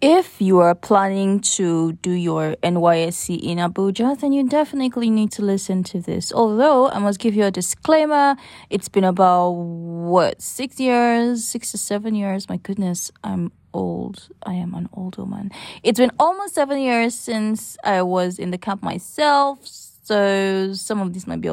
[0.00, 5.42] if you are planning to do your NYSC in Abuja, then you definitely need to
[5.42, 6.32] listen to this.
[6.32, 8.36] Although I must give you a disclaimer,
[8.70, 12.48] it's been about what six years, six to seven years.
[12.48, 14.28] My goodness, I'm old.
[14.42, 15.50] I am an old woman.
[15.82, 21.12] It's been almost seven years since I was in the camp myself, so some of
[21.12, 21.50] this might be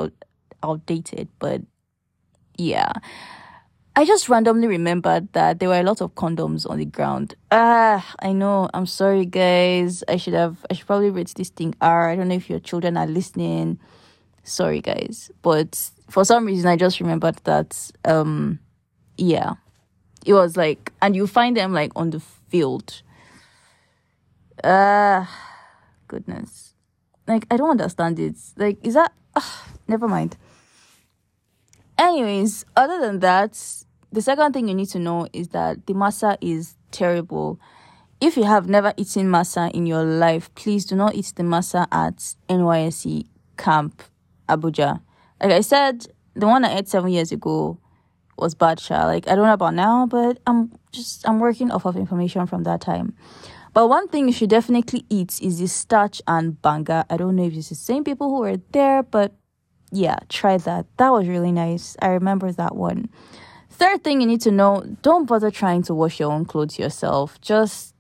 [0.64, 1.62] outdated, but
[2.58, 2.94] yeah.
[3.98, 7.34] I just randomly remembered that there were a lot of condoms on the ground.
[7.50, 8.70] Ah, I know.
[8.72, 10.04] I'm sorry, guys.
[10.08, 10.64] I should have.
[10.70, 12.12] I should probably rate this thing R.
[12.12, 13.80] I don't know if your children are listening.
[14.44, 17.92] Sorry, guys, but for some reason, I just remembered that.
[18.06, 18.60] Um,
[19.18, 19.56] yeah,
[20.28, 23.02] it was like, and you find them like on the field.
[24.64, 25.28] Ah,
[26.08, 26.76] goodness.
[27.26, 28.36] Like I don't understand it.
[28.58, 29.12] Like, is that?
[29.36, 29.42] Uh,
[29.88, 30.38] never mind.
[31.98, 33.58] Anyways, other than that,
[34.18, 37.60] the second thing you need to know is that the masa is terrible.
[38.20, 41.86] If you have never eaten masa in your life, please do not eat the masa
[41.92, 44.02] at NYSC camp
[44.50, 45.02] Abuja.
[45.40, 47.80] Like I said, the one I ate seven years ago
[48.40, 49.06] was bad sha.
[49.06, 52.64] Like I don't know about now, but I'm just I'm working off of information from
[52.64, 53.14] that time.
[53.76, 57.06] But one thing you should definitely eat is the starch and banga.
[57.12, 59.36] I don't know if it's the same people who were there, but
[59.92, 60.88] yeah, try that.
[60.98, 61.96] That was really nice.
[62.02, 63.10] I remember that one.
[63.78, 67.40] Third thing you need to know don't bother trying to wash your own clothes yourself.
[67.42, 67.94] Just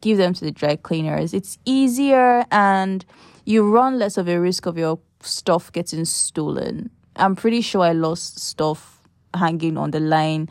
[0.00, 1.34] give them to the dry cleaners.
[1.34, 3.04] It's easier and
[3.44, 6.90] you run less of a risk of your stuff getting stolen.
[7.16, 9.00] I'm pretty sure I lost stuff
[9.34, 10.48] hanging on the line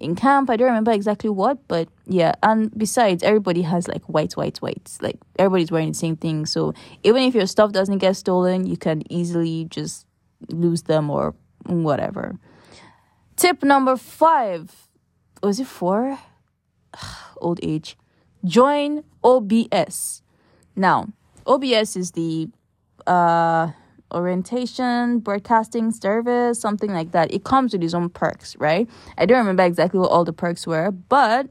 [0.00, 0.48] in camp.
[0.48, 2.32] I don't remember exactly what, but yeah.
[2.42, 4.96] And besides, everybody has like white, white, white.
[5.02, 6.46] Like everybody's wearing the same thing.
[6.46, 10.06] So even if your stuff doesn't get stolen, you can easily just
[10.48, 11.34] lose them or
[11.66, 12.38] whatever.
[13.44, 14.88] Tip number five.
[15.42, 16.18] Was it four?
[17.36, 17.98] Old age.
[18.42, 20.22] Join OBS.
[20.74, 21.08] Now,
[21.46, 22.48] OBS is the
[23.06, 23.72] uh,
[24.14, 27.34] orientation broadcasting service, something like that.
[27.34, 28.88] It comes with its own perks, right?
[29.18, 31.46] I don't remember exactly what all the perks were, but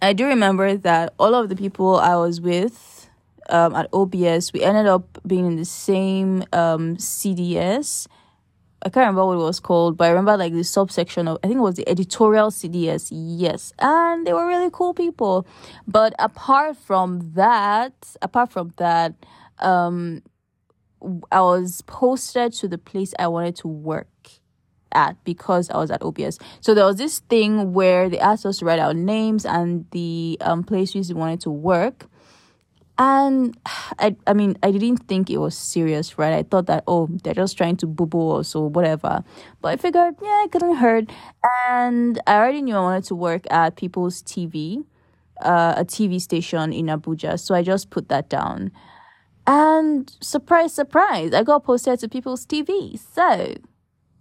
[0.00, 3.10] I do remember that all of the people I was with
[3.50, 8.08] um, at OBS, we ended up being in the same um, CDS
[8.88, 11.46] I can't remember what it was called, but I remember like the subsection of I
[11.46, 13.08] think it was the editorial CDS.
[13.12, 15.46] Yes, and they were really cool people.
[15.86, 19.12] But apart from that, apart from that,
[19.58, 20.22] um,
[21.30, 24.08] I was posted to the place I wanted to work
[24.92, 26.38] at because I was at OBS.
[26.62, 30.38] So there was this thing where they asked us to write our names and the
[30.40, 32.06] um places we wanted to work
[32.98, 33.56] and
[33.98, 36.34] I, I mean, I didn't think it was serious, right?
[36.34, 39.24] I thought that, oh, they're just trying to boo boo us or whatever.
[39.60, 41.10] But I figured, yeah, it couldn't hurt.
[41.68, 44.84] And I already knew I wanted to work at People's TV,
[45.40, 47.38] uh, a TV station in Abuja.
[47.38, 48.72] So I just put that down.
[49.46, 52.98] And surprise, surprise, I got posted to People's TV.
[52.98, 53.54] So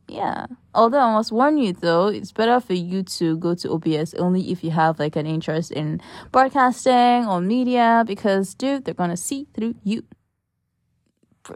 [0.07, 0.45] yeah.
[0.73, 4.51] Although I must warn you though, it's better for you to go to OBS only
[4.51, 6.01] if you have like an interest in
[6.31, 10.03] broadcasting or media because dude, they're gonna see through you.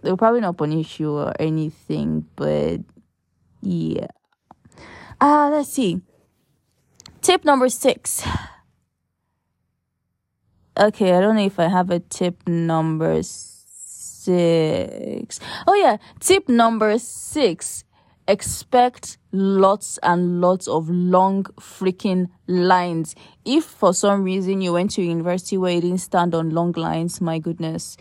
[0.03, 2.81] They'll probably not punish you or anything, but
[3.61, 4.07] yeah.
[5.19, 6.01] Ah, uh, let's see.
[7.22, 8.25] Tip number six.
[10.79, 13.59] Okay, I don't know if I have a tip number six.
[15.67, 17.84] Oh yeah, tip number six
[18.28, 23.16] expect lots and lots of long freaking lines.
[23.46, 27.22] If for some reason you went to university where you didn't stand on long lines,
[27.22, 27.98] my goodness,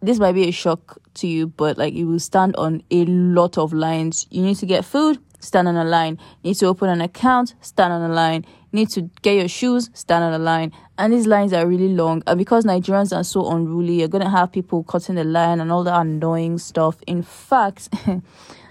[0.00, 3.56] this might be a shock to you, but like you will stand on a lot
[3.56, 4.26] of lines.
[4.30, 6.18] You need to get food, stand on a line.
[6.42, 8.44] You need to open an account, stand on a line.
[8.72, 10.72] You need to get your shoes, stand on a line.
[10.98, 12.22] And these lines are really long.
[12.26, 15.84] And because Nigerians are so unruly, you're gonna have people cutting the line and all
[15.84, 16.96] that annoying stuff.
[17.06, 17.88] In fact,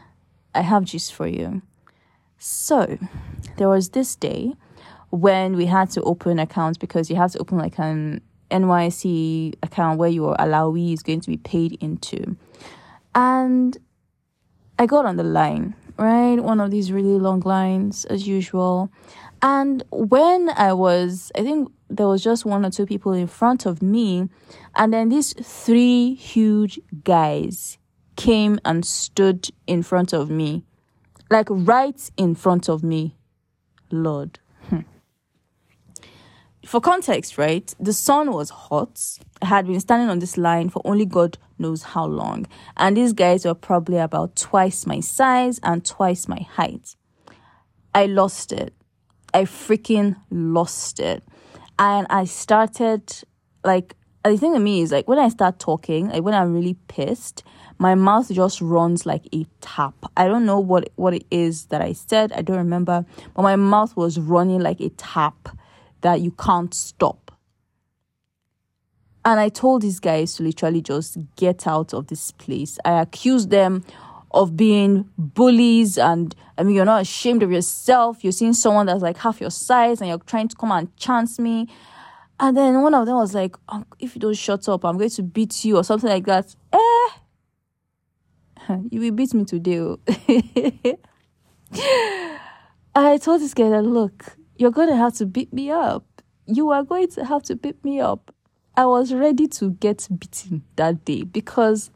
[0.53, 1.61] I have gist for you.
[2.37, 2.97] So,
[3.57, 4.53] there was this day
[5.11, 9.99] when we had to open accounts because you have to open like an NYC account
[9.99, 12.35] where your allowee is going to be paid into.
[13.13, 13.77] And
[14.79, 16.39] I got on the line, right?
[16.39, 18.89] One of these really long lines as usual.
[19.41, 23.65] And when I was, I think there was just one or two people in front
[23.65, 24.29] of me,
[24.75, 27.77] and then these three huge guys
[28.21, 30.63] came and stood in front of me,
[31.31, 33.15] like right in front of me.
[33.89, 34.37] Lord.
[34.69, 34.81] Hmm.
[36.63, 37.73] For context, right?
[37.79, 39.01] The sun was hot.
[39.41, 42.45] I had been standing on this line for only God knows how long.
[42.77, 46.95] And these guys were probably about twice my size and twice my height.
[47.95, 48.75] I lost it.
[49.33, 51.23] I freaking lost it.
[51.79, 53.11] and I started
[53.63, 56.75] like the thing with me is like when I start talking, like when I'm really
[56.87, 57.43] pissed,
[57.81, 59.95] my mouth just runs like a tap.
[60.15, 62.31] I don't know what what it is that I said.
[62.31, 65.57] I don't remember, but my mouth was running like a tap
[66.01, 67.31] that you can't stop.
[69.25, 72.77] And I told these guys to literally just get out of this place.
[72.85, 73.83] I accused them
[74.29, 78.23] of being bullies and I mean you're not ashamed of yourself.
[78.23, 81.39] You're seeing someone that's like half your size and you're trying to come and chance
[81.39, 81.67] me.
[82.41, 83.55] And then one of them was like,
[83.99, 86.55] if you don't shut up, I'm going to beat you or something like that.
[88.91, 89.79] You will beat me today.
[89.79, 89.99] Oh.
[92.95, 96.05] I told this guy that look, you're gonna have to beat me up.
[96.45, 98.33] You are going to have to beat me up.
[98.75, 101.91] I was ready to get beaten that day because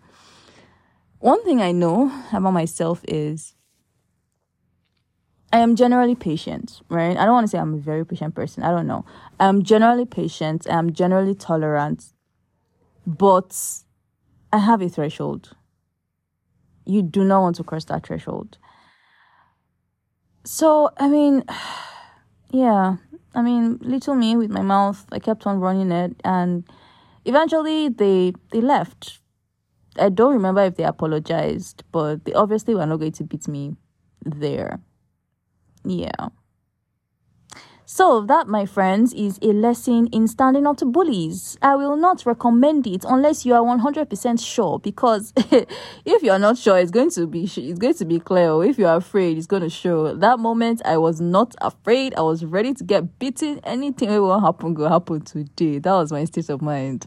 [1.20, 3.56] one thing I know about myself is
[5.52, 7.16] I am generally patient, right?
[7.18, 8.64] I don't want to say I'm a very patient person.
[8.64, 9.06] I don't know.
[9.40, 10.68] I'm generally patient.
[10.70, 12.06] I'm generally tolerant.
[13.08, 13.58] But
[14.52, 15.56] I have a threshold.
[16.86, 18.58] You do not want to cross that threshold.
[20.44, 21.44] So, I mean,
[22.52, 22.98] yeah.
[23.34, 26.64] I mean, little me with my mouth, I kept on running it and
[27.26, 29.20] eventually they they left.
[29.98, 33.76] I don't remember if they apologized, but they obviously were not going to beat me
[34.24, 34.80] there.
[35.84, 36.30] Yeah.
[37.88, 41.56] So, that, my friends, is a lesson in standing up to bullies.
[41.62, 46.58] I will not recommend it unless you are 100% sure because if you are not
[46.58, 48.64] sure, it's going to be it's going to be clear.
[48.64, 50.16] If you are afraid, it's going to show.
[50.16, 52.16] That moment, I was not afraid.
[52.16, 53.60] I was ready to get beaten.
[53.64, 55.78] Anything that will happen will happen today.
[55.78, 57.06] That was my state of mind.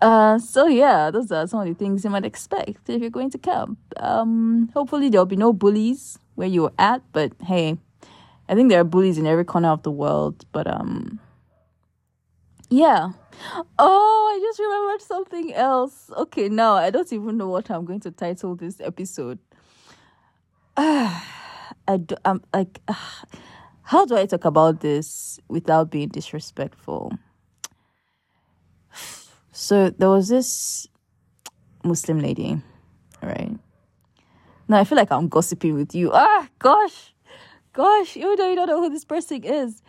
[0.00, 3.30] Uh, so yeah, those are some of the things you might expect if you're going
[3.30, 3.78] to camp.
[3.98, 7.78] Um, hopefully there'll be no bullies where you're at, but hey,
[8.48, 11.20] I think there are bullies in every corner of the world, but um
[12.68, 13.10] yeah.
[13.78, 16.10] Oh, I just remembered something else.
[16.16, 19.38] Okay, now I don't even know what I'm going to title this episode.
[20.76, 23.24] Ah, I do, I'm like ah,
[23.82, 27.12] how do I talk about this without being disrespectful?
[29.52, 30.86] So there was this
[31.82, 32.60] Muslim lady,
[33.22, 33.56] right?
[34.68, 36.10] Now I feel like I'm gossiping with you.
[36.12, 37.15] Ah, gosh
[37.76, 39.82] gosh, even though you don't know who this person is.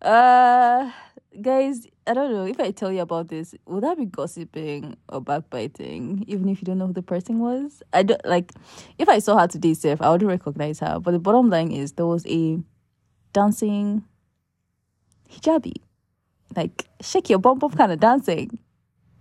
[0.00, 0.90] Uh,
[1.40, 5.20] guys, I don't know if I tell you about this, would that be gossiping or
[5.20, 6.24] backbiting?
[6.26, 8.52] Even if you don't know who the person was, I don't like.
[8.98, 10.98] If I saw her today, safe, I wouldn't recognize her.
[10.98, 12.58] But the bottom line is there was a
[13.34, 14.02] dancing
[15.30, 15.74] hijabi,
[16.56, 18.58] like shake your bum bum kind of dancing,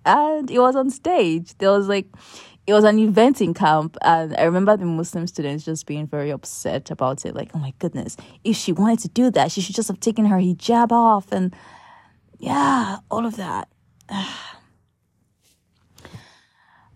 [0.06, 1.58] and it was on stage.
[1.58, 2.08] There was like
[2.70, 6.30] it was an event in camp and i remember the muslim students just being very
[6.30, 9.74] upset about it like oh my goodness if she wanted to do that she should
[9.76, 11.56] just have taken her hijab off and
[12.38, 13.68] yeah all of that.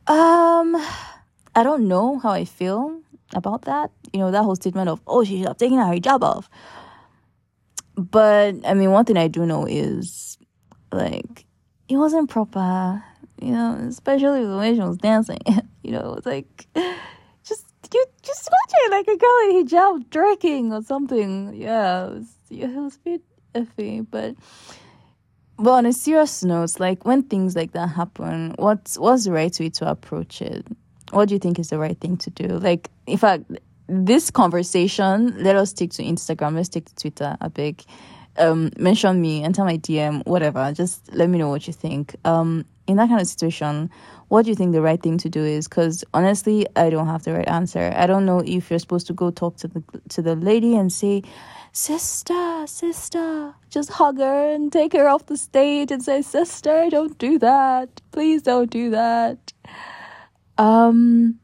[0.05, 0.75] Um
[1.55, 2.99] i don't know how i feel
[3.33, 6.21] about that you know that whole statement of oh she should have taken her hijab
[6.21, 6.49] off.
[7.95, 10.37] But i mean one thing i do know is
[10.91, 11.45] like
[11.87, 13.01] it wasn't proper
[13.43, 15.39] you know, especially when she was dancing.
[15.83, 16.67] you know, it's like
[17.43, 21.53] just you just imagine like a girl in hijab drinking or something.
[21.55, 23.21] Yeah, it was, yeah, it was a bit
[23.53, 24.35] iffy, but.
[25.55, 29.57] But on a serious note, like when things like that happen, what's what's the right
[29.59, 30.65] way to approach it?
[31.11, 32.47] What do you think is the right thing to do?
[32.47, 33.43] Like, in fact,
[33.87, 37.83] this conversation, let us stick to Instagram, let's stick to Twitter, a big
[38.37, 40.71] um mention me, enter my DM, whatever.
[40.73, 42.15] Just let me know what you think.
[42.25, 43.89] Um in that kind of situation,
[44.27, 45.67] what do you think the right thing to do is?
[45.67, 47.93] Because honestly, I don't have the right answer.
[47.95, 50.91] I don't know if you're supposed to go talk to the to the lady and
[50.91, 51.23] say,
[51.71, 57.17] "Sister, sister," just hug her and take her off the stage and say, "Sister, don't
[57.17, 58.01] do that.
[58.11, 59.53] Please don't do that."
[60.57, 61.39] Um.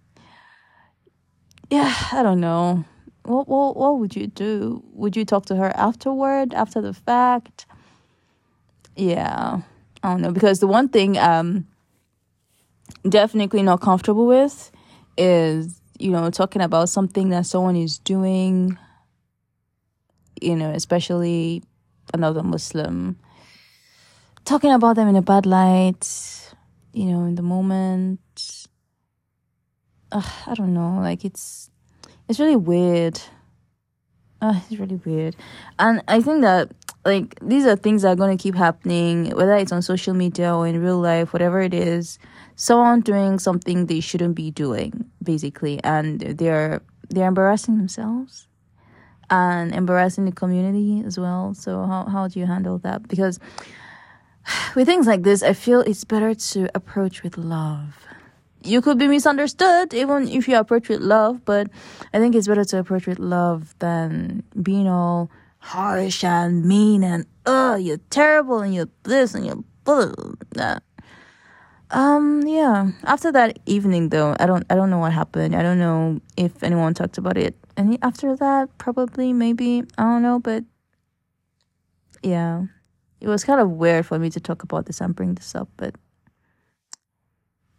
[1.69, 2.83] Yeah, I don't know.
[3.23, 4.83] What what what would you do?
[4.93, 7.67] Would you talk to her afterward, after the fact?
[8.95, 9.61] Yeah.
[10.03, 11.67] I don't know because the one thing um
[13.07, 14.71] definitely not comfortable with
[15.17, 18.77] is you know talking about something that someone is doing
[20.41, 21.63] you know especially
[22.13, 23.17] another muslim.
[24.45, 26.07] Talking about them in a bad light
[26.93, 28.19] you know in the moment.
[30.11, 31.69] I don't know like it's
[32.27, 33.19] it's really weird.
[34.41, 35.35] Uh, it's really weird.
[35.77, 36.71] And i think that
[37.05, 40.53] like these are things that are going to keep happening whether it's on social media
[40.53, 42.19] or in real life whatever it is
[42.55, 48.47] someone doing something they shouldn't be doing basically and they're they're embarrassing themselves
[49.29, 53.39] and embarrassing the community as well so how, how do you handle that because
[54.75, 58.05] with things like this, I feel it's better to approach with love.
[58.63, 61.69] You could be misunderstood even if you approach with love, but
[62.13, 67.25] I think it's better to approach with love than being all harsh and mean and
[67.45, 70.13] oh you're terrible and you're this and you're blah,
[70.51, 70.79] blah.
[71.91, 72.91] Um yeah.
[73.03, 75.55] After that evening though, I don't I don't know what happened.
[75.55, 77.55] I don't know if anyone talked about it.
[77.77, 80.63] And after that, probably maybe I don't know, but
[82.23, 82.65] yeah.
[83.21, 85.67] It was kind of weird for me to talk about this and bring this up,
[85.75, 85.95] but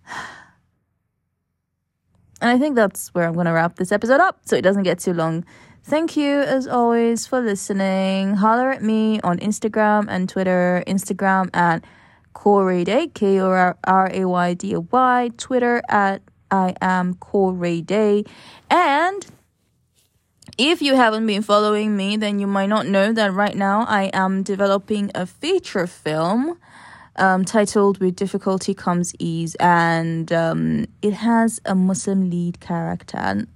[2.41, 4.83] and I think that's where I'm going to wrap this episode up so it doesn't
[4.83, 5.45] get too long.
[5.83, 8.37] Thank you, as always, for listening.
[8.37, 10.85] Holler at me on Instagram and Twitter.
[10.87, 11.85] Instagram at
[12.35, 15.31] Korayday, K O R A Y D Y.
[15.37, 18.25] Twitter at I am Corey Day.
[18.69, 19.27] And
[20.59, 24.11] if you haven't been following me, then you might not know that right now I
[24.13, 26.59] am developing a feature film
[27.17, 33.47] um, titled With Difficulty Comes Ease, and um, it has a Muslim lead character.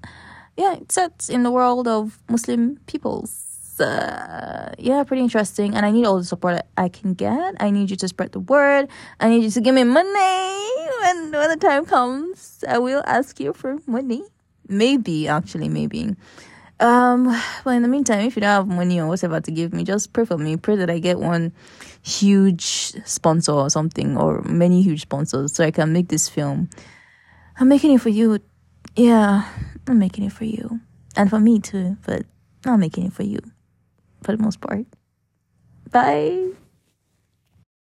[0.56, 3.80] Yeah, it's set in the world of Muslim peoples.
[3.80, 5.75] Uh, yeah, pretty interesting.
[5.75, 7.54] And I need all the support I can get.
[7.58, 8.88] I need you to spread the word.
[9.18, 10.70] I need you to give me money
[11.02, 12.62] when, when the time comes.
[12.68, 14.23] I will ask you for money.
[14.68, 16.14] Maybe, actually, maybe.
[16.80, 17.25] Um,
[17.64, 20.12] but in the meantime, if you don't have money or whatever to give me, just
[20.12, 20.56] pray for me.
[20.56, 21.52] Pray that I get one
[22.02, 26.68] huge sponsor or something, or many huge sponsors, so I can make this film.
[27.58, 28.38] I'm making it for you.
[28.97, 29.49] Yeah,
[29.89, 30.81] I'm making it for you.
[31.17, 32.25] And for me too, but
[32.65, 33.39] I'm making it for you.
[34.23, 34.87] For the most part.
[35.91, 36.51] Bye.